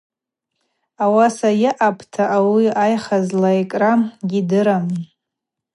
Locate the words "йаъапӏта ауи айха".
1.63-3.17